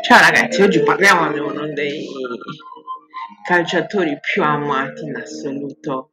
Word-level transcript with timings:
Ciao 0.00 0.18
ragazzi, 0.18 0.62
oggi 0.62 0.82
parliamo 0.82 1.30
di 1.30 1.38
uno 1.38 1.70
dei 1.70 2.08
calciatori 3.46 4.18
più 4.18 4.42
amati 4.42 5.04
in 5.04 5.14
assoluto 5.14 6.12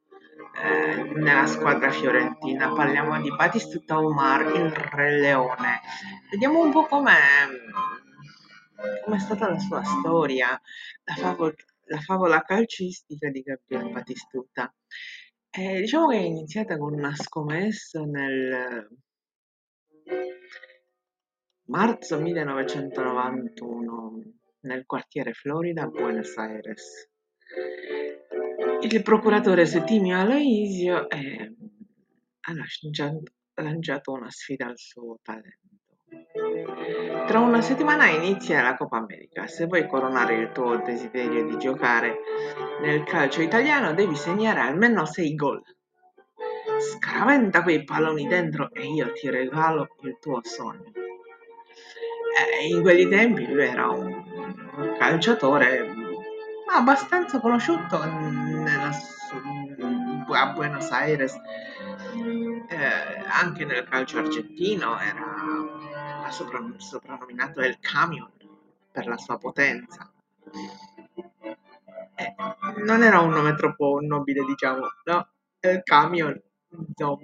eh, 0.61 1.03
nella 1.03 1.45
squadra 1.45 1.89
fiorentina. 1.89 2.73
Parliamo 2.73 3.21
di 3.21 3.33
Batistuta 3.33 3.97
Omar, 3.97 4.53
il 4.53 4.69
Re 4.71 5.19
Leone. 5.21 5.79
Vediamo 6.31 6.59
un 6.63 6.71
po' 6.73 6.85
com'è, 6.85 7.47
com'è 9.05 9.19
stata 9.19 9.47
la 9.47 9.59
sua 9.59 9.81
storia, 9.85 10.61
la, 11.05 11.15
favol- 11.15 11.55
la 11.85 11.99
favola 11.99 12.41
calcistica 12.41 13.29
di 13.29 13.39
Gabriele 13.39 13.89
Batistuta. 13.89 14.69
Eh, 15.49 15.79
diciamo 15.79 16.09
che 16.09 16.17
è 16.17 16.23
iniziata 16.23 16.77
con 16.77 16.91
una 16.91 17.15
scommessa 17.15 18.01
nel 18.03 18.89
Marzo 21.67 22.19
millenovecentonovantuno, 22.19 24.21
nel 24.63 24.85
quartiere 24.85 25.31
Florida, 25.31 25.87
Buenos 25.87 26.37
Aires. 26.37 27.09
Il 28.81 29.01
procuratore 29.01 29.65
Settimio 29.65 30.19
Aloisio 30.19 31.09
eh, 31.09 31.55
ha 32.41 32.53
lanciato 33.61 34.11
una 34.11 34.29
sfida 34.29 34.65
al 34.65 34.77
suo 34.77 35.19
talento. 35.21 35.61
Tra 37.27 37.39
una 37.39 37.61
settimana 37.61 38.09
inizia 38.09 38.61
la 38.61 38.75
Coppa 38.75 38.97
America. 38.97 39.47
Se 39.47 39.65
vuoi 39.65 39.87
coronare 39.87 40.35
il 40.35 40.51
tuo 40.51 40.81
desiderio 40.83 41.45
di 41.45 41.57
giocare 41.57 42.17
nel 42.81 43.05
calcio 43.05 43.41
italiano, 43.41 43.93
devi 43.93 44.15
segnare 44.15 44.59
almeno 44.59 45.05
6 45.05 45.35
gol. 45.35 45.61
Scaraventa 46.77 47.63
quei 47.63 47.85
palloni 47.85 48.27
dentro 48.27 48.69
e 48.73 48.85
io 48.85 49.13
ti 49.13 49.29
regalo 49.29 49.87
il 50.01 50.17
tuo 50.19 50.41
sogno. 50.43 50.91
Eh, 52.35 52.67
in 52.67 52.81
quei 52.81 53.07
tempi 53.07 53.45
lui 53.45 53.65
era 53.65 53.89
un, 53.89 54.07
un 54.07 54.95
calciatore 54.97 55.93
abbastanza 56.73 57.39
conosciuto 57.39 58.03
nella, 58.03 58.91
a 60.27 60.53
Buenos 60.53 60.89
Aires, 60.91 61.39
eh, 62.67 63.23
anche 63.27 63.65
nel 63.65 63.83
calcio 63.83 64.17
argentino, 64.19 64.99
era 64.99 66.29
soprannominato 66.77 67.61
El 67.61 67.77
Camion 67.79 68.31
per 68.91 69.07
la 69.07 69.17
sua 69.17 69.37
potenza. 69.37 70.11
Eh, 72.15 72.35
non 72.83 73.03
era 73.03 73.19
un 73.19 73.31
nome 73.31 73.55
troppo 73.55 73.99
nobile, 74.01 74.43
diciamo, 74.45 74.87
no? 75.05 75.29
El 75.59 75.83
Camion, 75.83 76.41
no. 76.97 77.19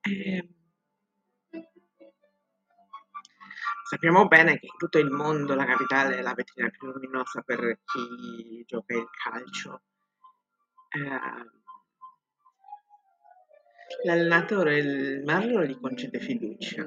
Eh, 0.00 0.48
Sappiamo 3.94 4.26
bene 4.26 4.58
che 4.58 4.66
in 4.66 4.76
tutto 4.76 4.98
il 4.98 5.08
mondo 5.08 5.54
la 5.54 5.64
capitale 5.64 6.18
è 6.18 6.20
la 6.20 6.34
vetrina 6.34 6.68
più 6.68 6.90
luminosa 6.90 7.42
per 7.42 7.78
chi 7.84 8.64
gioca 8.66 8.92
il 8.96 9.06
calcio. 9.22 9.82
Eh, 10.88 11.46
l'allenatore 14.02 14.78
il 14.78 15.22
Merlo 15.22 15.64
gli 15.64 15.78
concede 15.78 16.18
fiducia 16.18 16.84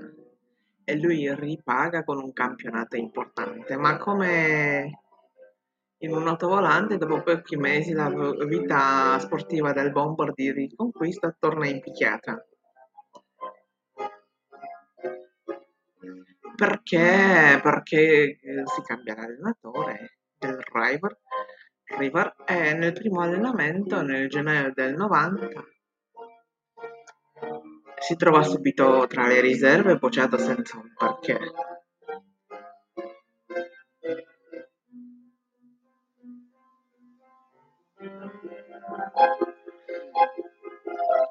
e 0.83 0.99
lui 0.99 1.33
ripaga 1.33 2.03
con 2.03 2.21
un 2.21 2.33
campionato 2.33 2.97
importante, 2.97 3.77
ma 3.77 3.95
come 3.95 4.99
in 5.99 6.11
un 6.11 6.27
autovolante, 6.27 6.97
dopo 6.97 7.23
pochi 7.23 7.55
mesi 7.55 7.93
la 7.93 8.09
vita 8.45 9.17
sportiva 9.19 9.71
del 9.71 9.93
bomber 9.93 10.33
di 10.33 10.51
riconquista 10.51 11.33
torna 11.39 11.67
in 11.67 11.79
picchiata. 11.79 12.45
Perché, 16.57 17.59
perché 17.61 18.39
eh, 18.41 18.63
si 18.65 18.81
cambia 18.81 19.13
l'allenatore 19.13 20.17
del 20.39 20.57
River, 20.73 21.19
River 21.99 22.33
e 22.47 22.73
nel 22.73 22.93
primo 22.93 23.21
allenamento, 23.21 24.01
nel 24.01 24.27
gennaio 24.27 24.73
del 24.73 24.95
90, 24.95 25.47
si 27.99 28.15
trova 28.15 28.41
subito 28.41 29.05
tra 29.07 29.27
le 29.27 29.39
riserve 29.39 29.97
bocciato 29.97 30.39
senza 30.39 30.77
un 30.77 30.91
perché. 30.97 31.37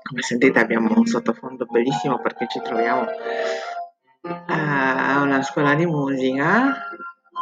Come 0.02 0.22
sentite 0.22 0.60
abbiamo 0.60 0.96
un 0.96 1.04
sottofondo 1.04 1.66
bellissimo 1.66 2.20
perché 2.20 2.46
ci 2.48 2.60
troviamo 2.62 3.06
a 5.26 5.28
una 5.28 5.42
scuola 5.42 5.74
di 5.74 5.86
musica 5.86 6.88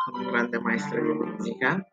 con 0.05 0.21
un 0.21 0.31
grande 0.31 0.59
maestro 0.59 1.03
di 1.03 1.13
musica. 1.13 1.87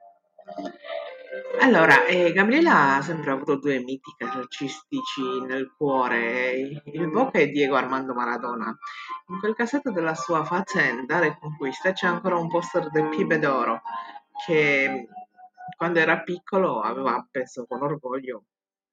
Allora, 1.59 2.06
eh, 2.06 2.31
Gabriela 2.31 2.96
ha 2.96 3.02
sempre 3.02 3.31
avuto 3.31 3.57
due 3.57 3.79
miti 3.79 4.13
calcistici 4.18 5.41
nel 5.46 5.74
cuore, 5.75 6.81
il 6.85 7.09
Boca 7.09 7.40
e 7.40 7.50
Diego 7.50 7.75
Armando 7.75 8.13
Maradona. 8.13 8.75
In 9.28 9.40
quel 9.40 9.53
cassetto 9.53 9.91
della 9.91 10.16
sua 10.16 10.46
faccenda 10.46 11.19
Reconquista 11.19 11.91
c'è 11.91 12.07
ancora 12.07 12.38
un 12.38 12.47
poster 12.47 12.90
del 12.90 13.09
Pibe 13.09 13.38
d'Oro 13.38 13.81
che 14.46 15.07
quando 15.75 16.00
era 16.00 16.22
piccolo 16.22 16.80
aveva 16.80 17.16
appeso 17.16 17.66
con 17.68 17.81
orgoglio 17.81 18.46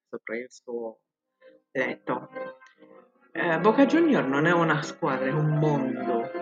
sopra 0.09 0.35
il 0.35 0.47
suo 0.49 0.99
letto. 1.71 2.29
Eh, 3.31 3.59
Boca 3.59 3.85
Junior 3.85 4.25
non 4.25 4.45
è 4.45 4.51
una 4.51 4.81
squadra, 4.81 5.27
è 5.27 5.31
un 5.31 5.59
mondo. 5.59 6.38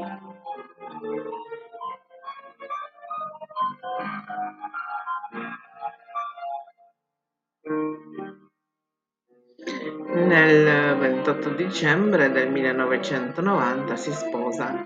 Dicembre 11.68 12.32
del 12.32 12.50
1990 12.50 13.96
si 13.98 14.14
sposa 14.14 14.86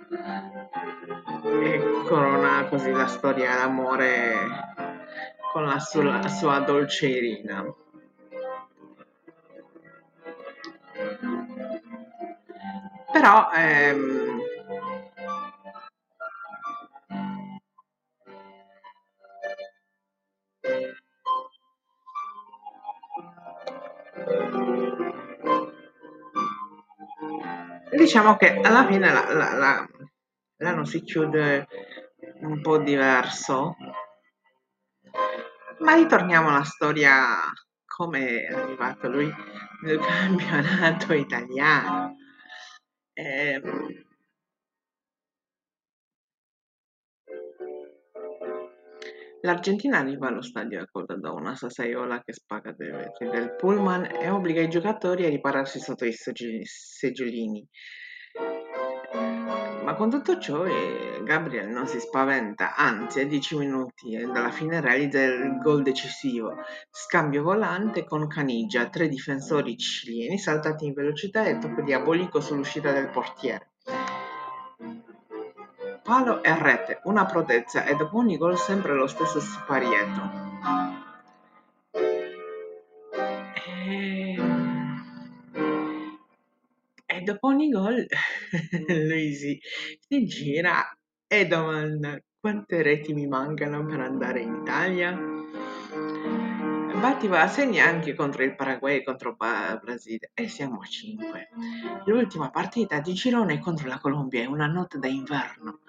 e 1.62 1.82
corona 2.08 2.66
così 2.70 2.92
la 2.92 3.06
storia 3.06 3.56
d'amore 3.56 4.34
con 5.54 5.66
la 5.66 5.78
sua, 5.78 6.28
sua 6.28 6.60
dolce 6.60 7.08
Irina. 7.08 7.64
Però 13.12 13.50
ehm, 13.54 14.21
diciamo 28.02 28.36
che 28.36 28.60
alla 28.60 28.86
fine 28.88 29.12
la, 29.12 29.34
la, 29.34 29.54
la, 29.54 29.90
l'anno 30.58 30.86
si 30.86 31.02
chiude 31.04 31.68
un 32.42 32.62
po' 32.62 32.80
diverso, 32.80 33.76
ma 35.80 35.94
ritorniamo 35.94 36.50
alla 36.50 36.64
storia 36.64 37.38
come 37.86 38.42
è 38.42 38.54
arrivato 38.54 39.08
lui 39.08 39.32
nel 39.84 40.00
campionato 40.02 41.14
italiano. 41.14 42.16
L'Argentina 49.44 49.98
arriva 49.98 50.28
allo 50.28 50.44
stadio 50.44 50.80
accolta 50.80 51.16
da 51.16 51.32
una 51.32 51.56
sassaiola 51.56 52.22
che 52.24 52.32
spaga 52.32 52.74
dai 52.78 52.92
vetri 52.92 53.28
del 53.28 53.56
pullman 53.56 54.06
e 54.06 54.30
obbliga 54.30 54.62
i 54.62 54.70
giocatori 54.70 55.26
a 55.26 55.30
ripararsi 55.30 55.80
sotto 55.80 56.06
i 56.06 56.14
seggiolini. 56.14 57.68
Ma 59.84 59.96
con 59.96 60.12
tutto 60.12 60.38
ciò 60.38 60.66
eh, 60.66 61.24
Gabriel 61.24 61.70
non 61.70 61.88
si 61.88 62.00
spaventa, 62.00 62.76
anzi 62.76 63.22
a 63.22 63.26
10 63.26 63.58
minuti 63.58 64.16
dalla 64.32 64.52
fine 64.52 64.80
realizza 64.80 65.24
il 65.24 65.58
gol 65.58 65.82
decisivo. 65.82 66.58
Scambio 66.92 67.42
volante 67.42 68.04
con 68.04 68.28
Canigia, 68.28 68.90
tre 68.90 69.08
difensori 69.08 69.76
cileni 69.76 70.38
saltati 70.38 70.86
in 70.86 70.94
velocità 70.94 71.46
e 71.46 71.58
tocco 71.58 71.82
diabolico 71.82 72.40
sull'uscita 72.40 72.92
del 72.92 73.10
portiere. 73.10 73.71
Palo 76.12 76.44
e 76.44 76.54
rete, 76.62 77.00
una 77.06 77.26
prodezza 77.26 77.86
e 77.86 77.96
dopo 77.96 78.18
ogni 78.18 78.36
gol 78.36 78.58
sempre 78.58 78.94
lo 78.94 79.08
stesso 79.08 79.40
siparietto. 79.40 80.22
E... 83.56 84.36
e 87.06 87.22
dopo 87.22 87.48
ogni 87.48 87.70
gol 87.70 88.06
lui 88.90 89.34
si, 89.34 89.58
si 90.02 90.26
gira 90.26 90.84
e 91.28 91.48
domanda 91.48 92.20
quante 92.42 92.82
reti 92.82 93.14
mi 93.14 93.26
mancano 93.26 93.86
per 93.86 94.02
andare 94.02 94.42
in 94.42 94.54
Italia? 94.64 95.31
Batti 97.02 97.28
va 97.28 97.42
a 97.42 97.48
segni 97.48 97.80
anche 97.80 98.14
contro 98.14 98.44
il 98.44 98.56
Paraguay 98.56 98.98
e 98.98 99.04
contro 99.04 99.32
il 99.32 99.80
Brasile 99.82 100.30
e 100.36 100.48
siamo 100.48 100.82
a 100.82 100.86
5. 100.86 101.50
L'ultima 102.06 102.52
partita 102.52 103.00
di 103.00 103.14
girone 103.14 103.58
contro 103.58 103.88
la 103.88 103.98
Colombia 103.98 104.44
è 104.44 104.46
una 104.46 104.68
notte 104.68 105.00
da 105.00 105.08
inverno 105.08 105.80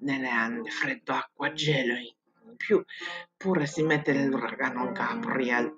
nelle 0.00 0.28
Ande, 0.28 0.68
freddo, 0.68 1.14
acqua, 1.14 1.54
gelo 1.54 1.94
in 1.94 2.54
più, 2.58 2.84
pure 3.34 3.64
si 3.64 3.82
mette 3.82 4.12
l'uragano 4.26 4.92
Gabriel. 4.92 5.74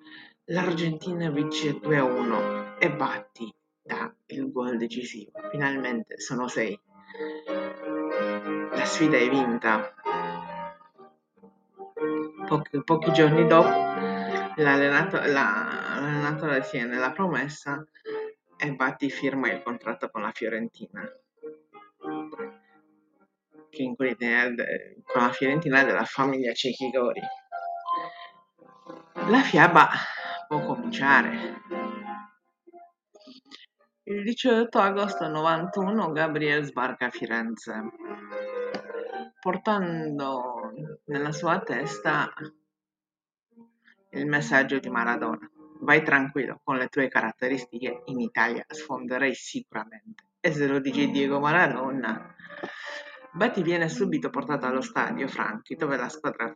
L'Argentina 0.46 1.30
vince 1.30 1.78
2-1 1.78 2.78
e 2.80 2.90
Batti 2.92 3.54
dà 3.80 4.12
il 4.26 4.50
gol 4.50 4.76
decisivo. 4.76 5.30
Finalmente 5.52 6.18
sono 6.18 6.48
6. 6.48 6.80
La 8.72 8.84
sfida 8.84 9.16
è 9.16 9.28
vinta. 9.28 9.94
Pochi, 12.48 12.82
pochi 12.82 13.12
giorni 13.12 13.46
dopo 13.46 14.09
l'allenatore, 14.60 15.28
la, 15.28 15.98
l'allenatore 16.00 16.60
tiene 16.60 16.98
promessa 17.12 17.84
e 18.56 18.72
Batti 18.74 19.10
firma 19.10 19.50
il 19.50 19.62
contratto 19.62 20.10
con 20.10 20.22
la 20.22 20.32
Fiorentina. 20.32 21.02
Che 23.70 23.82
in 23.82 23.94
con 25.04 25.22
la 25.22 25.32
Fiorentina 25.32 25.82
della 25.82 26.04
famiglia 26.04 26.52
Cecchigori. 26.52 27.20
La 29.28 29.40
fiaba 29.42 29.88
può 30.46 30.64
cominciare. 30.64 31.62
Il 34.02 34.24
18 34.24 34.78
agosto 34.78 35.28
91 35.28 36.10
Gabriel 36.10 36.64
sbarca 36.64 37.06
a 37.06 37.10
Firenze, 37.10 37.80
portando 39.40 40.72
nella 41.04 41.30
sua 41.30 41.60
testa 41.60 42.32
il 44.10 44.26
messaggio 44.26 44.78
di 44.78 44.88
Maradona: 44.88 45.50
"Vai 45.80 46.02
tranquillo, 46.02 46.60
con 46.62 46.76
le 46.76 46.88
tue 46.88 47.08
caratteristiche 47.08 48.02
in 48.06 48.20
Italia 48.20 48.64
sfonderai 48.68 49.34
sicuramente". 49.34 50.24
E 50.40 50.52
se 50.52 50.66
lo 50.66 50.80
dice 50.80 51.08
Diego 51.08 51.38
Maradona. 51.38 52.34
Betty 53.32 53.62
viene 53.62 53.88
subito 53.88 54.28
portata 54.28 54.66
allo 54.66 54.80
stadio 54.80 55.28
Franchi, 55.28 55.76
dove 55.76 55.96
la 55.96 56.08
squadra 56.08 56.52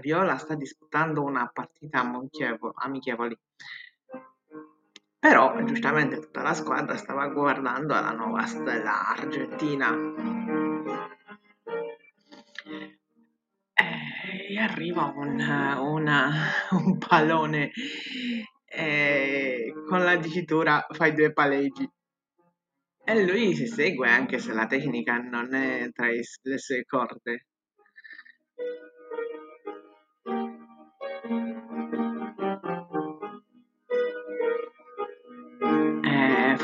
viola 0.00 0.38
sta 0.38 0.54
disputando 0.54 1.22
una 1.22 1.50
partita 1.52 2.00
amichevole. 2.00 3.40
Però, 5.18 5.62
giustamente, 5.64 6.18
tutta 6.18 6.42
la 6.42 6.54
squadra 6.54 6.96
stava 6.96 7.28
guardando 7.28 7.94
alla 7.94 8.12
nuova 8.12 8.46
stella 8.46 9.08
argentina. 9.08 9.94
E 14.48 14.58
arriva 14.58 15.12
un, 15.14 15.38
una, 15.40 16.30
un 16.70 16.98
pallone 16.98 17.70
eh, 18.64 19.72
con 19.88 20.02
la 20.02 20.16
dicitura 20.16 20.86
fai 20.90 21.14
due 21.14 21.32
paleggi. 21.32 21.88
E 23.06 23.24
lui 23.24 23.54
si 23.54 23.66
segue 23.66 24.08
anche 24.08 24.38
se 24.38 24.52
la 24.52 24.66
tecnica 24.66 25.18
non 25.18 25.54
è 25.54 25.90
tra 25.92 26.08
le 26.08 26.58
sue 26.58 26.84
corde. 26.84 27.46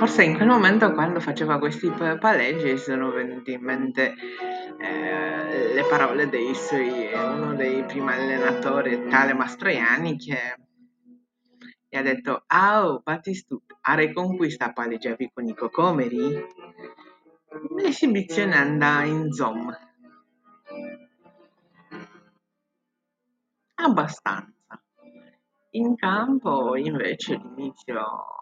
Forse 0.00 0.25
in 0.25 0.35
quel 0.35 0.49
momento 0.49 0.94
quando 0.94 1.20
faceva 1.20 1.58
questi 1.58 1.91
paleggi 1.91 2.79
sono 2.79 3.11
venuti 3.11 3.52
in 3.52 3.61
mente 3.61 4.14
eh, 4.79 5.75
le 5.75 5.85
parole 5.91 6.26
dei 6.31 6.55
suoi, 6.55 7.12
uno 7.12 7.55
dei 7.55 7.85
primi 7.85 8.11
allenatori, 8.11 9.08
tale 9.11 9.35
Mastroianni, 9.35 10.17
che 10.17 10.56
gli 11.87 11.97
ha 11.99 12.00
detto 12.00 12.44
«Au, 12.47 13.02
Batistu, 13.02 13.62
a 13.82 13.94
reconquista 13.94 14.73
paleggiavi 14.73 15.32
con 15.35 15.47
i 15.47 15.55
cocomeri?» 15.55 16.46
L'esibizione 17.76 18.56
andava 18.56 19.05
in 19.05 19.31
zoom. 19.31 19.70
Abbastanza. 23.75 24.82
In 25.73 25.94
campo 25.94 26.75
invece 26.75 27.35
l'inizio 27.35 28.40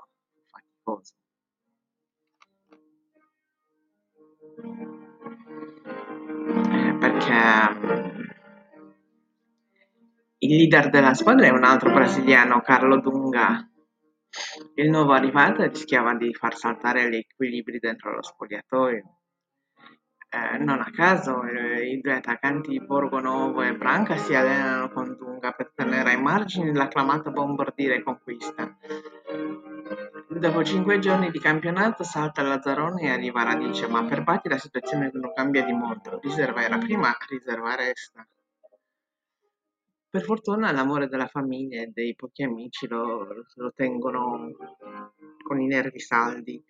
perché 7.28 8.26
il 10.38 10.56
leader 10.56 10.88
della 10.90 11.14
squadra 11.14 11.46
è 11.46 11.50
un 11.50 11.64
altro 11.64 11.92
brasiliano, 11.92 12.60
Carlo 12.60 13.00
Dunga. 13.00 13.68
Il 14.74 14.90
nuovo 14.90 15.12
arrivato 15.12 15.66
rischiava 15.66 16.14
di 16.14 16.32
far 16.32 16.56
saltare 16.56 17.10
gli 17.10 17.16
equilibri 17.16 17.78
dentro 17.78 18.14
lo 18.14 18.22
spogliatoio. 18.22 19.16
Eh, 20.30 20.58
non 20.58 20.80
a 20.80 20.90
caso 20.90 21.42
eh, 21.44 21.88
i 21.90 22.00
due 22.00 22.12
attaccanti 22.12 22.78
Borgonovo 22.84 23.62
e 23.62 23.74
Branca 23.74 24.16
si 24.18 24.34
allenano 24.34 24.90
con 24.90 25.16
Dunga 25.16 25.52
per 25.52 25.72
tenere 25.74 26.10
ai 26.10 26.20
margini 26.20 26.72
l'acclamato 26.72 27.30
bombardiere 27.30 28.02
conquista. 28.02 28.76
Dopo 30.30 30.62
cinque 30.62 30.98
giorni 30.98 31.30
di 31.30 31.40
campionato 31.40 32.04
salta 32.04 32.42
Lazzaroni 32.42 33.04
e 33.04 33.10
arriva 33.10 33.44
Radice, 33.44 33.88
ma 33.88 34.04
per 34.04 34.22
Batti 34.22 34.50
la 34.50 34.58
situazione 34.58 35.10
non 35.14 35.32
cambia 35.32 35.64
di 35.64 35.72
molto. 35.72 36.20
Riserva 36.20 36.62
era 36.62 36.76
prima, 36.76 37.16
riserva 37.28 37.74
resta. 37.74 38.28
Per 40.10 40.22
fortuna 40.22 40.70
l'amore 40.70 41.08
della 41.08 41.28
famiglia 41.28 41.80
e 41.80 41.90
dei 41.94 42.14
pochi 42.14 42.42
amici 42.42 42.86
lo, 42.86 43.26
lo 43.54 43.72
tengono 43.74 44.50
con 45.42 45.60
i 45.60 45.66
nervi 45.66 45.98
saldi 45.98 46.62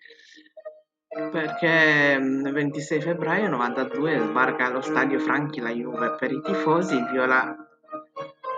perché 1.08 2.18
il 2.20 2.52
26 2.52 3.00
febbraio 3.00 3.48
92 3.48 4.18
sbarca 4.20 4.66
allo 4.66 4.82
stadio 4.82 5.18
Franchi 5.18 5.60
la 5.60 5.70
Juve 5.70 6.16
per 6.16 6.30
i 6.30 6.42
tifosi 6.42 7.02
viola 7.10 7.56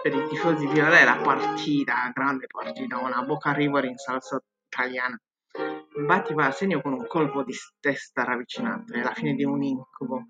per 0.03 0.15
i 0.15 0.29
tifosi 0.29 0.67
viola 0.67 0.99
è 0.99 1.05
la 1.05 1.21
partita 1.23 2.11
grande 2.13 2.49
partita 2.49 2.99
una 2.99 3.23
Boca 3.23 3.53
River 3.53 3.85
in 3.85 3.97
salsa 3.97 4.43
italiana. 4.71 5.21
Batti 6.07 6.33
va 6.33 6.47
a 6.47 6.53
segno 6.53 6.81
con 6.81 6.93
un 6.93 7.07
colpo 7.07 7.43
di 7.43 7.53
testa 7.81 8.23
ravvicinato 8.23 8.95
è 8.95 9.03
la 9.03 9.13
fine 9.13 9.35
di 9.35 9.45
un 9.45 9.63
incubo. 9.63 10.29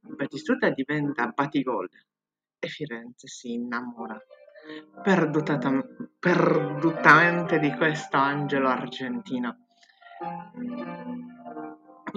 Batistuta 0.00 0.70
diventa 0.70 1.28
Batigol 1.28 1.88
e 2.58 2.68
Firenze 2.68 3.28
si 3.28 3.52
innamora. 3.52 4.20
Perdutamente 6.18 7.58
di 7.58 7.72
questo 7.74 8.16
angelo 8.16 8.68
argentino 8.68 9.58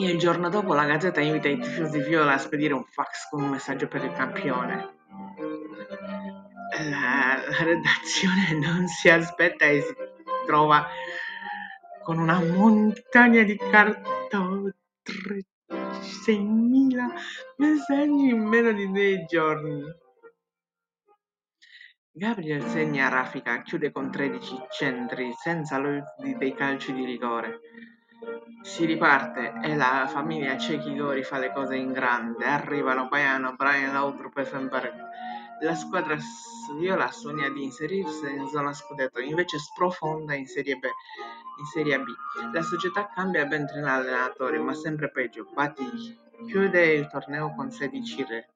il 0.05 0.17
giorno 0.19 0.49
dopo 0.49 0.73
la 0.73 0.85
Gazzetta 0.85 1.21
invita 1.21 1.47
i 1.47 1.59
tifosi 1.59 1.99
viola 2.01 2.33
a 2.33 2.37
spedire 2.37 2.73
un 2.73 2.83
fax 2.83 3.29
con 3.29 3.41
un 3.41 3.49
messaggio 3.49 3.87
per 3.87 4.03
il 4.03 4.11
campione. 4.11 4.95
La, 6.89 7.41
la 7.49 7.63
redazione 7.63 8.59
non 8.61 8.87
si 8.87 9.09
aspetta 9.09 9.65
e 9.65 9.81
si 9.81 9.95
trova 10.45 10.85
con 12.07 12.19
una 12.19 12.39
montagna 12.39 13.43
di 13.43 13.57
carta 13.57 14.39
6.000 14.39 14.71
messaggi 17.57 18.29
in 18.29 18.43
meno 18.45 18.71
di 18.71 18.89
due 18.89 19.25
giorni. 19.25 19.83
Gabriel 22.09 22.63
segna 22.63 23.07
a 23.07 23.09
raffica, 23.09 23.61
chiude 23.61 23.91
con 23.91 24.09
13 24.09 24.67
centri 24.69 25.33
senza 25.33 25.77
l'uso 25.79 26.15
dei 26.37 26.53
calci 26.53 26.93
di 26.93 27.03
rigore. 27.03 27.59
Si 28.61 28.85
riparte 28.85 29.59
e 29.61 29.75
la 29.75 30.07
famiglia 30.07 30.57
Cecchi 30.57 30.97
fa 31.23 31.39
le 31.39 31.51
cose 31.51 31.75
in 31.75 31.91
grande. 31.91 32.45
Arrivano 32.45 33.09
Baiano, 33.09 33.53
Brian 33.57 33.91
Laudrup 33.91 34.37
e 34.37 34.45
Femberg. 34.45 34.93
La 35.61 35.73
squadra 35.73 36.17
viola 36.77 37.11
sogna 37.11 37.49
di 37.49 37.63
inserirsi 37.63 38.29
in 38.29 38.47
zona 38.47 38.73
scudetto, 38.73 39.19
invece 39.19 39.57
sprofonda 39.57 40.35
in 40.35 40.45
Serie 40.45 40.75
B. 40.75 40.83
In 41.59 41.65
Serie 41.65 41.99
B. 41.99 42.05
La 42.53 42.61
società 42.61 43.07
cambia 43.07 43.45
ben 43.45 43.65
tre 43.65 43.81
allenatori, 43.81 44.59
ma 44.59 44.73
sempre 44.75 45.09
peggio. 45.09 45.49
Bati 45.53 46.15
chiude 46.47 46.93
il 46.93 47.07
torneo 47.07 47.55
con 47.55 47.71
16 47.71 48.23
re. 48.23 48.49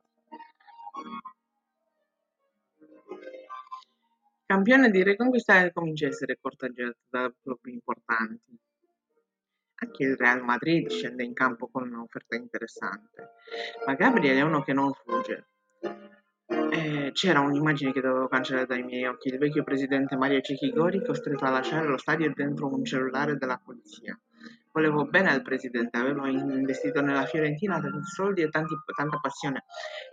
Campione 4.46 4.92
di 4.92 5.02
Reconquista 5.02 5.72
comincia 5.72 6.06
a 6.06 6.10
essere 6.10 6.38
corteggiato 6.40 6.98
da 7.10 7.34
club 7.42 7.66
importanti. 7.66 8.60
Anche 9.76 10.04
il 10.04 10.16
Real 10.16 10.44
Madrid 10.44 10.88
scende 10.90 11.24
in 11.24 11.34
campo 11.34 11.68
con 11.68 11.90
un'offerta 11.90 12.36
interessante, 12.36 13.32
ma 13.88 13.96
Gabriel 13.96 14.38
è 14.38 14.42
uno 14.42 14.62
che 14.62 14.74
non 14.74 14.94
fugge. 14.94 15.48
C'era 17.14 17.40
un'immagine 17.42 17.92
che 17.92 18.02
dovevo 18.02 18.28
cancellare 18.28 18.66
dai 18.66 18.84
miei 18.84 19.06
occhi, 19.06 19.28
il 19.28 19.38
vecchio 19.38 19.64
presidente 19.64 20.16
Mario 20.16 20.42
Cecchigori 20.42 21.06
costretto 21.06 21.46
a 21.46 21.52
lasciare 21.52 21.86
lo 21.88 21.98
stadio 21.98 22.32
dentro 22.34 22.74
un 22.74 22.84
cellulare 22.84 23.38
della 23.38 23.62
polizia. 23.64 24.20
Volevo 24.72 25.06
bene 25.06 25.30
al 25.30 25.42
presidente, 25.44 25.98
avevo 25.98 26.26
investito 26.26 27.02
nella 27.02 27.26
Fiorentina 27.26 27.80
tanti 27.80 28.04
soldi 28.06 28.42
e 28.42 28.50
tanti, 28.50 28.74
tanta 28.96 29.20
passione. 29.20 29.66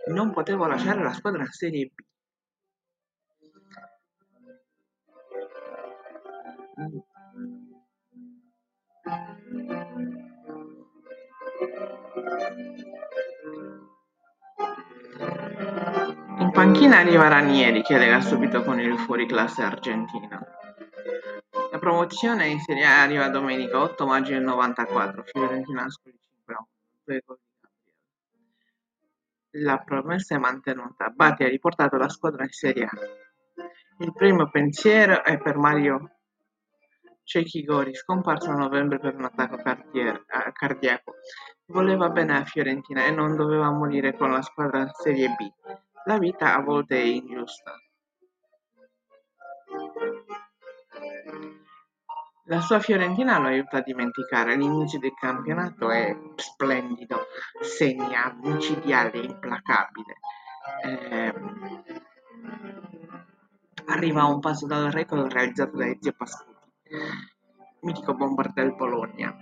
Non 0.07 0.31
potevo 0.31 0.67
lasciare 0.67 1.01
la 1.01 1.13
squadra 1.13 1.41
in 1.41 1.49
Serie 1.49 1.85
B. 1.85 1.93
In 15.61 16.18
panchina 16.59 16.97
arriva 16.97 17.29
Ranieri 17.29 17.81
che 17.81 17.97
lega 17.97 18.19
subito 18.19 18.63
con 18.63 18.81
il 18.81 18.97
fuoriclasse 18.99 19.61
argentino. 19.61 20.45
La 21.71 21.79
promozione 21.79 22.47
in 22.47 22.59
Serie 22.59 22.83
A 22.83 23.01
arriva 23.01 23.29
domenica 23.29 23.79
8 23.79 24.05
maggio 24.05 24.31
del 24.31 24.43
94, 24.43 25.23
Fiorentina 25.23 25.85
Ascoli 25.85 26.19
5 26.19 26.53
a 26.53 26.67
1, 27.05 27.39
La 29.51 29.77
promessa 29.77 30.35
è 30.35 30.37
mantenuta, 30.37 31.07
Batti 31.07 31.45
ha 31.45 31.47
riportato 31.47 31.95
la 31.95 32.09
squadra 32.09 32.43
in 32.43 32.51
Serie 32.51 32.83
A. 32.83 32.91
Il 33.99 34.11
primo 34.11 34.49
pensiero 34.49 35.23
è 35.23 35.39
per 35.39 35.55
Mario 35.55 36.17
Cecchigori, 37.23 37.95
scomparso 37.95 38.49
a 38.49 38.55
novembre 38.55 38.99
per 38.99 39.15
un 39.15 39.23
attacco 39.23 39.61
cardiaco. 40.51 41.13
Voleva 41.67 42.09
bene 42.09 42.35
a 42.35 42.43
Fiorentina 42.43 43.05
e 43.05 43.11
non 43.11 43.37
doveva 43.37 43.71
morire 43.71 44.13
con 44.17 44.31
la 44.31 44.41
squadra 44.41 44.89
Serie 44.91 45.29
B. 45.29 45.58
La 46.05 46.17
vita 46.17 46.55
a 46.55 46.61
volte 46.61 46.95
è 46.97 47.03
ingiusta. 47.03 47.73
La 52.45 52.61
sua 52.61 52.79
Fiorentina 52.79 53.37
lo 53.37 53.47
aiuta 53.47 53.77
a 53.77 53.81
dimenticare, 53.81 54.55
l'inizio 54.55 54.97
del 54.97 55.13
campionato 55.13 55.91
è 55.91 56.17
splendido, 56.35 57.27
segna 57.61 58.35
micidiale, 58.41 59.19
implacabile. 59.19 60.15
Eh, 60.83 61.33
arriva 63.85 64.21
a 64.21 64.29
un 64.29 64.39
passo 64.39 64.65
dal 64.65 64.89
record 64.89 65.31
realizzato 65.31 65.77
da 65.77 65.85
Ezio 65.85 66.13
Pascuti, 66.13 66.71
mitico 67.81 68.15
bombardier 68.15 68.73
Bologna. 68.73 69.35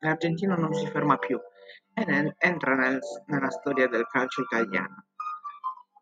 L'argentino 0.00 0.54
non 0.54 0.74
si 0.74 0.86
ferma 0.86 1.16
più 1.16 1.40
entra 2.38 2.74
nel, 2.74 2.98
nella 3.26 3.50
storia 3.50 3.88
del 3.88 4.06
calcio 4.06 4.42
italiano. 4.42 5.06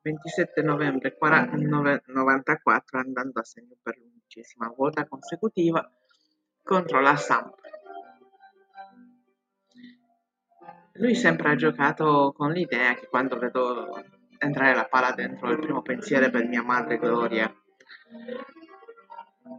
27 0.03 0.63
novembre 0.63 1.17
94 1.19 2.99
andando 2.99 3.41
a 3.41 3.45
segno 3.45 3.77
per 3.83 3.99
l'undicesima 3.99 4.73
volta 4.77 5.07
consecutiva 5.07 5.85
contro 6.63 7.01
la 7.01 7.17
Samp. 7.17 7.55
Lui 10.93 11.15
sempre 11.15 11.51
ha 11.51 11.55
giocato 11.57 12.33
con 12.37 12.53
l'idea 12.53 12.95
che 12.95 13.09
quando 13.09 13.37
vedo 13.37 13.89
entrare 14.39 14.75
la 14.75 14.87
palla 14.87 15.13
dentro 15.13 15.51
il 15.51 15.59
primo 15.59 15.83
pensiero 15.83 16.31
per 16.31 16.47
mia 16.47 16.63
madre 16.63 16.99
Gloria, 16.99 17.53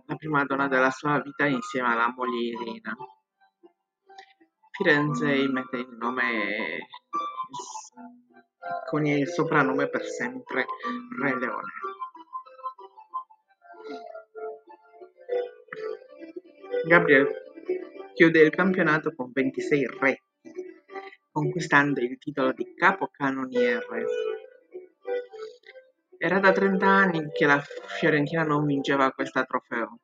la 0.06 0.15
prima 0.15 0.46
donna 0.46 0.67
della 0.67 0.91
sua 0.91 1.20
vita 1.22 1.46
insieme 1.46 1.89
alla 1.89 2.13
moglie 2.15 2.39
Irina. 2.39 2.96
Firenze 4.77 5.25
mette 5.48 5.77
il 5.77 5.98
nome 5.98 6.88
con 8.88 9.07
il 9.07 9.27
soprannome 9.27 9.89
per 9.89 10.05
sempre 10.05 10.67
Re 11.19 11.39
Leone. 11.39 11.72
Gabriel 16.86 17.27
chiude 18.13 18.39
il 18.39 18.51
campionato 18.51 19.15
con 19.15 19.31
26 19.34 19.88
retti, 20.00 20.53
conquistando 21.31 22.00
il 22.01 22.19
titolo 22.19 22.51
di 22.53 22.75
capocannoniere. 22.75 24.05
Era 26.19 26.38
da 26.39 26.51
30 26.51 26.86
anni 26.86 27.31
che 27.31 27.48
la 27.48 27.60
Fiorentina 27.60 28.43
non 28.43 28.63
vinceva 28.63 29.12
questo 29.12 29.43
trofeo. 29.43 30.01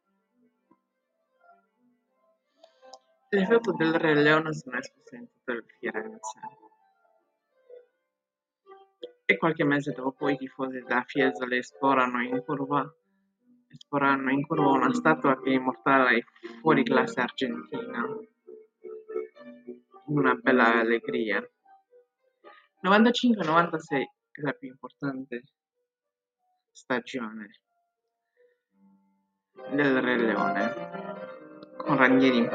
Le 3.34 3.48
foto 3.48 3.72
del 3.72 3.96
Re 3.96 4.14
Leone 4.14 4.50
esposte 4.50 5.16
in 5.16 5.28
tutto 5.28 5.54
il 5.54 5.66
Firenze. 5.80 6.40
E 9.26 9.38
qualche 9.38 9.64
mese 9.64 9.92
dopo 9.92 10.30
i 10.30 10.38
tifosi 10.38 10.80
della 10.82 11.04
Fiesole 11.08 11.58
esporranno 11.58 12.22
in 12.22 12.44
curva 12.44 12.88
esporranno 13.70 14.30
in 14.30 14.46
curva 14.46 14.70
una 14.74 14.94
statua 14.94 15.42
che 15.42 15.50
immortala 15.50 16.12
i 16.12 16.24
fuoriclasse 16.62 17.22
argentina. 17.22 18.06
Una 20.06 20.36
bella 20.36 20.82
allegria. 20.82 21.42
95-96 22.84 24.02
è 24.30 24.42
la 24.42 24.52
più 24.52 24.68
importante 24.68 25.44
stagione 26.72 27.50
del 29.72 30.02
Re 30.02 30.18
Leone 30.18 31.03
con 31.86 31.98
Ranieri 31.98 32.38
in 32.38 32.50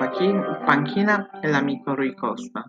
panchina 0.65 1.31
e 1.41 1.49
l'amico 1.49 1.95
Rui 1.95 2.15
Costa. 2.15 2.65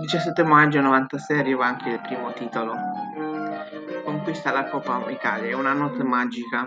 17 0.00 0.42
maggio 0.44 0.80
96 0.80 1.38
arriva 1.38 1.66
anche 1.66 1.90
il 1.90 2.00
primo 2.00 2.32
titolo. 2.32 2.74
Conquista 4.04 4.50
la 4.50 4.68
Coppa 4.68 5.08
Italia, 5.10 5.50
è 5.50 5.54
una 5.54 5.72
notte 5.72 6.02
magica. 6.02 6.66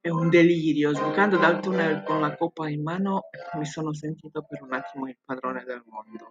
È 0.00 0.08
un 0.08 0.28
delirio, 0.30 0.94
sbucando 0.94 1.36
dal 1.36 1.60
tunnel 1.60 2.02
con 2.02 2.20
la 2.20 2.34
coppa 2.36 2.68
in 2.68 2.82
mano 2.82 3.24
mi 3.54 3.66
sono 3.66 3.92
sentito 3.92 4.42
per 4.42 4.62
un 4.62 4.72
attimo 4.72 5.08
il 5.08 5.18
padrone 5.24 5.64
del 5.64 5.82
mondo. 5.86 6.30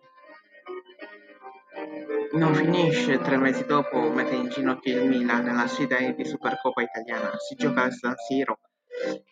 Non 2.37 2.53
finisce, 2.53 3.17
tre 3.17 3.35
mesi 3.37 3.65
dopo 3.65 4.11
mette 4.11 4.35
in 4.35 4.49
ginocchio 4.49 5.01
il 5.01 5.09
Milan 5.09 5.43
nella 5.43 5.65
sfida 5.65 5.97
di 5.97 6.23
Supercoppa 6.23 6.83
italiana. 6.83 7.35
Si 7.39 7.55
gioca 7.55 7.81
al 7.81 7.91
San 7.91 8.13
Siro, 8.15 8.59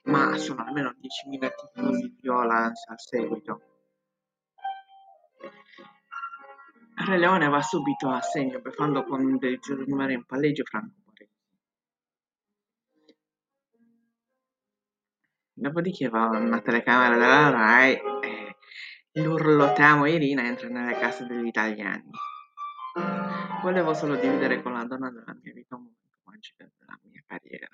ma 0.06 0.36
sono 0.38 0.66
almeno 0.66 0.90
10.000 0.90 1.52
tifosi 1.54 2.16
viola 2.20 2.66
al 2.66 3.00
seguito. 3.00 3.62
Re 7.06 7.18
Leone 7.20 7.48
va 7.48 7.62
subito 7.62 8.10
a 8.10 8.22
segno, 8.22 8.60
beffando 8.60 9.04
con 9.04 9.24
un 9.24 9.38
delizioso 9.38 9.84
numero 9.86 10.12
in 10.12 10.26
palleggio 10.26 10.64
Franco. 10.64 11.04
Dopodiché 15.54 16.10
va 16.10 16.26
una 16.30 16.60
telecamera 16.60 17.18
della 17.18 17.50
Rai 17.52 17.94
e 19.14 19.22
l'urlo 19.22 19.74
Irina 20.08 20.44
entra 20.48 20.70
nelle 20.70 20.98
casse 20.98 21.28
degli 21.28 21.46
italiani. 21.46 22.25
Volevo 23.66 23.96
solo 23.96 24.16
dividere 24.16 24.62
con 24.62 24.74
la 24.74 24.84
donna 24.84 25.10
della 25.10 25.36
mia 25.42 25.52
vita 25.52 25.74
un 25.74 25.86
momento 25.86 26.20
magico 26.26 26.70
della 26.78 27.00
mia 27.02 27.24
carriera. 27.26 27.68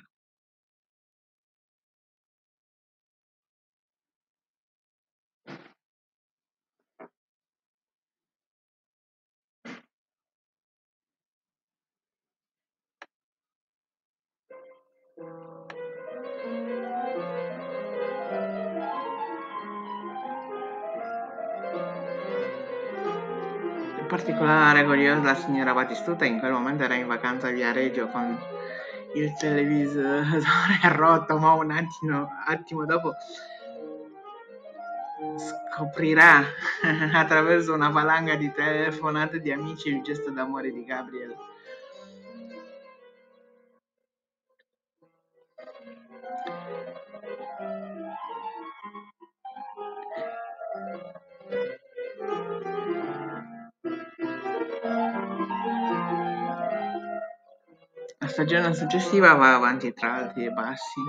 In 15.18 15.61
particolare 24.22 24.86
curiosa 24.86 25.24
la 25.24 25.36
signora 25.36 25.74
Battistuta 25.74 26.25
in 26.25 26.38
quel 26.38 26.51
momento 26.51 26.84
era 26.84 26.94
in 26.94 27.08
vacanza 27.08 27.48
a 27.48 27.51
Viareggio 27.51 28.08
con 28.10 28.38
il 29.16 29.34
televisore 29.34 30.28
rotto, 30.94 31.40
ma 31.40 31.54
un 31.54 31.72
attimo, 31.72 32.30
attimo 32.46 32.86
dopo 32.86 33.16
scoprirà 35.72 36.44
attraverso 37.13 37.74
una 37.74 37.90
valanga 37.90 38.36
di 38.36 38.51
telefonate 38.51 39.40
di 39.40 39.51
amici 39.51 39.90
il 39.90 40.04
gesto 40.04 40.30
d'amore 40.30 40.72
di 40.72 40.86
Gabriel. 40.86 41.36
Stagione 58.42 58.74
successiva 58.74 59.36
va 59.36 59.54
avanti 59.54 59.94
tra 59.94 60.16
alti 60.16 60.46
e 60.46 60.50
bassi. 60.50 61.02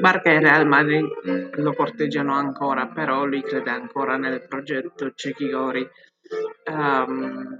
Barca 0.00 0.30
e 0.30 0.38
Real 0.38 0.68
Madrid 0.68 1.04
lo 1.56 1.74
corteggiano 1.74 2.32
ancora, 2.32 2.86
però 2.86 3.24
lui 3.24 3.42
crede 3.42 3.70
ancora 3.70 4.16
nel 4.16 4.46
progetto 4.46 5.12
Cecchigori. 5.12 5.84
Um, 6.66 7.58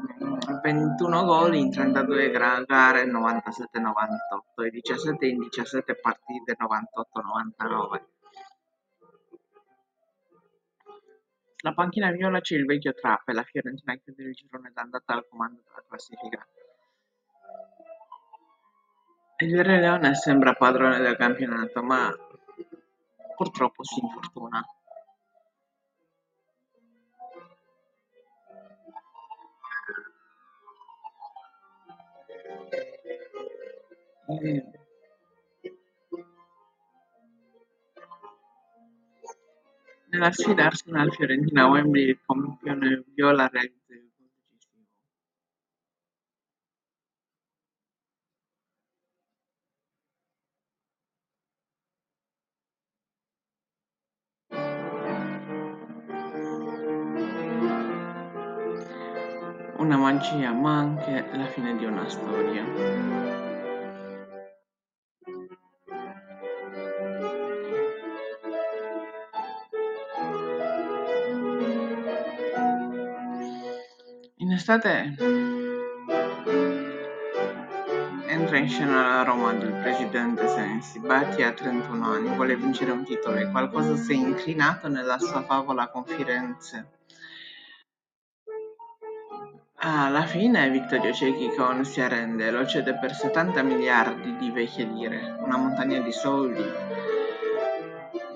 21 0.63 1.25
gol 1.25 1.57
in 1.57 1.73
32 1.73 2.31
gare 2.31 3.05
97-98 3.05 4.65
e 4.65 4.71
17 4.71 5.27
in 5.27 5.39
17 5.39 5.97
partite 5.97 6.57
98-99. 6.57 8.20
La 11.63 11.75
panchina 11.75 12.11
viola 12.11 12.41
c'è 12.41 12.57
il 12.57 12.65
vecchio 12.65 12.95
Trapp 12.95 13.29
e 13.29 13.35
la 13.35 13.43
Fiorentina 13.43 13.95
chiude 13.97 14.23
il 14.23 14.33
girone 14.33 14.71
d'andata 14.73 15.13
al 15.13 15.27
comando 15.29 15.61
della 15.67 15.85
classifica. 15.87 16.47
Il 19.39 19.63
Re 19.63 19.81
Leone 19.81 20.15
sembra 20.15 20.55
padrone 20.55 20.99
del 21.01 21.17
campionato, 21.17 21.83
ma 21.83 22.11
purtroppo 23.37 23.85
si 23.85 24.01
infortuna. 24.01 24.65
E 34.29 34.80
nella 40.21 40.33
sfida 40.33 40.67
Arsenal-Fiorentina 40.67 41.63
a 41.63 41.69
Wembley 41.71 42.21
campione 42.27 43.05
viola 43.15 43.49
realizza. 43.49 43.79
Una 59.79 59.97
magia, 59.97 60.53
ma 60.53 60.79
anche 60.79 61.27
la 61.33 61.47
fine 61.47 61.75
di 61.79 61.87
una 61.87 62.07
storia. 62.07 63.50
In 74.71 74.77
estate 74.77 75.17
entra 78.29 78.57
in 78.57 78.69
scena 78.69 79.17
la 79.17 79.23
Roma 79.25 79.53
del 79.53 79.73
presidente 79.73 80.47
Sensi. 80.47 81.01
Batti 81.01 81.43
ha 81.43 81.51
31 81.53 82.07
anni, 82.07 82.33
vuole 82.37 82.55
vincere 82.55 82.93
un 82.93 83.03
titolo 83.03 83.35
e 83.39 83.51
qualcosa 83.51 83.97
si 83.97 84.13
è 84.13 84.15
inclinato 84.15 84.87
nella 84.87 85.19
sua 85.19 85.43
favola 85.43 85.89
con 85.89 86.05
Firenze. 86.05 86.89
Alla 89.79 90.25
fine 90.27 90.71
Vittorio 90.71 91.13
Cecchi 91.13 91.51
si 91.83 92.01
arrende, 92.01 92.53
lo 92.53 92.65
cede 92.65 92.97
per 92.97 93.13
70 93.13 93.65
miliardi 93.65 94.37
di 94.37 94.53
vecchie 94.53 94.85
lire, 94.85 95.37
una 95.41 95.57
montagna 95.57 95.99
di 95.99 96.13
soldi. 96.13 96.63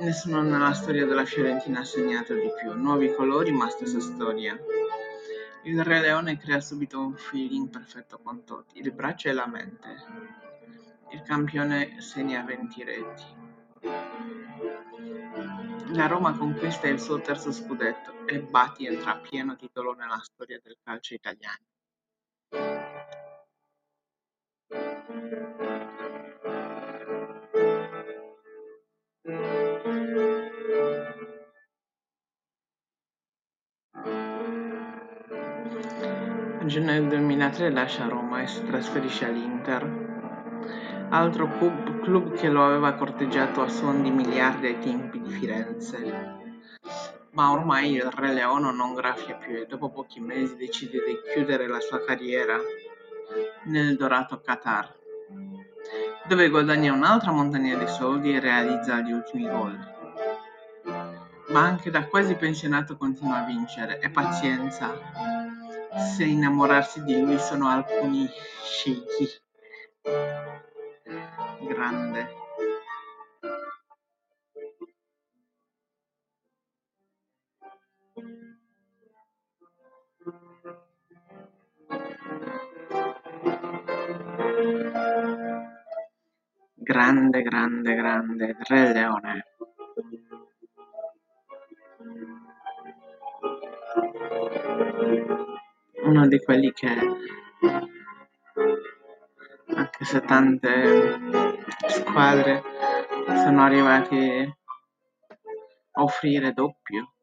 Nessuno 0.01 0.43
nella 0.43 0.73
storia 0.73 1.07
della 1.07 1.25
Fiorentina 1.25 1.79
ha 1.79 1.85
segnato 1.85 2.35
di 2.35 2.51
più, 2.61 2.73
nuovi 2.73 3.15
colori 3.15 3.53
ma 3.53 3.69
stessa 3.69 4.01
storia. 4.01 4.59
Il 5.67 5.83
Re 5.83 6.01
Leone 6.01 6.37
crea 6.37 6.61
subito 6.61 7.01
un 7.01 7.17
feeling 7.17 7.71
perfetto 7.71 8.19
con 8.23 8.45
Totti, 8.45 8.81
il 8.81 8.93
braccio 8.93 9.31
e 9.31 9.33
la 9.33 9.47
mente. 9.47 9.97
Il 11.11 11.23
campione 11.23 12.03
segna 12.03 12.43
20 12.43 12.85
reti. 12.85 13.25
La 15.95 16.07
Roma 16.07 16.37
conquista 16.37 16.87
il 16.89 17.01
suo 17.01 17.19
terzo 17.21 17.51
scudetto 17.51 18.27
e 18.27 18.43
Batti 18.43 18.85
entra 18.85 19.13
a 19.13 19.19
pieno 19.19 19.57
titolo 19.57 19.95
nella 19.95 20.21
storia 20.23 20.61
del 20.63 20.77
calcio 20.83 21.15
italiano. 21.15 21.65
Gennaio 36.67 37.09
2003 37.09 37.71
lascia 37.71 38.09
Roma 38.09 38.41
e 38.41 38.47
si 38.47 38.65
trasferisce 38.65 39.27
all'Inter, 39.27 39.83
altro 41.11 41.47
club, 41.59 42.01
club 42.01 42.33
che 42.33 42.49
lo 42.49 42.65
aveva 42.65 42.95
corteggiato 42.95 43.61
a 43.61 43.69
suon 43.69 44.03
di 44.03 44.11
miliardi 44.11 44.69
ai 44.69 44.79
tempi 44.79 45.21
di 45.21 45.31
Firenze. 45.31 46.33
Ma 47.33 47.53
ormai 47.53 47.93
il 47.93 48.11
Re 48.11 48.33
Leone 48.33 48.73
non 48.73 48.95
graffia 48.95 49.35
più 49.35 49.57
e 49.57 49.67
dopo 49.67 49.91
pochi 49.91 50.21
mesi 50.21 50.57
decide 50.57 51.03
di 51.05 51.19
chiudere 51.35 51.67
la 51.67 51.81
sua 51.81 52.03
carriera 52.03 52.59
nel 53.65 53.97
dorato 53.97 54.41
Qatar, 54.41 54.91
dove 56.27 56.49
guadagna 56.49 56.95
un'altra 56.95 57.31
montagna 57.31 57.77
di 57.77 57.89
soldi 57.89 58.35
e 58.35 58.41
realizza 58.41 59.01
gli 59.01 59.13
ultimi 59.13 59.47
gol. 59.49 59.93
Ma 61.49 61.61
anche 61.61 61.91
da 61.91 62.07
quasi 62.07 62.35
pensionato 62.37 62.97
continua 62.97 63.43
a 63.43 63.45
vincere 63.45 64.01
e 64.01 64.09
pazienza 64.09 65.35
se 65.97 66.25
innamorarsi 66.25 67.03
di 67.05 67.21
lui 67.21 67.39
sono 67.39 67.69
alcuni 67.69 68.29
sceicchi. 68.63 69.29
Grande. 71.61 72.43
Grande, 86.75 87.43
grande, 87.43 87.95
grande, 87.95 88.57
Re 88.69 88.93
Leone. 88.93 89.45
Uno 96.05 96.27
di 96.29 96.39
quelli 96.39 96.71
che, 96.73 96.87
anche 99.75 100.05
se 100.05 100.21
tante 100.21 101.19
squadre 101.89 102.63
sono 103.27 103.63
arrivati 103.63 104.55
a 105.93 106.03
offrire 106.03 106.53
doppio, 106.53 107.15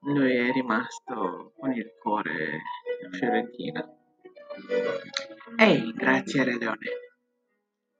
lui 0.00 0.36
è 0.36 0.52
rimasto 0.52 1.54
con 1.58 1.72
il 1.72 1.92
cuore 1.98 2.60
fiorentina. 3.12 3.88
Ehi, 5.56 5.92
grazie 5.92 6.44
Re 6.44 6.58
Leone. 6.58 6.90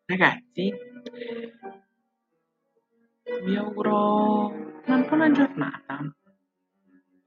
Ragazzi, 0.05 0.73
vi 3.43 3.57
auguro 3.57 4.49
una 4.85 4.99
buona 5.09 5.31
giornata. 5.33 6.15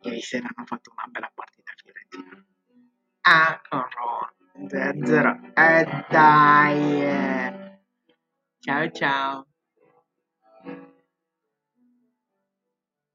Ieri 0.01 0.21
sera 0.21 0.47
hanno 0.53 0.65
fatto 0.65 0.91
una 0.95 1.07
bella 1.09 1.29
partita 1.33 1.58
Ciao 8.59 8.89
ciao! 8.91 9.48